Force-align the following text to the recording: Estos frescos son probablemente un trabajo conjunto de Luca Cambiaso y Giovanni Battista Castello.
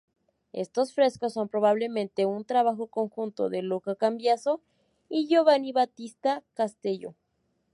Estos 0.53 0.95
frescos 0.95 1.31
son 1.33 1.47
probablemente 1.47 2.25
un 2.25 2.43
trabajo 2.43 2.87
conjunto 2.87 3.49
de 3.49 3.61
Luca 3.61 3.93
Cambiaso 3.93 4.59
y 5.09 5.27
Giovanni 5.27 5.73
Battista 5.73 6.43
Castello. 6.55 7.13